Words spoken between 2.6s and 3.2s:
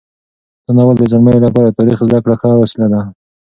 وسیله ده.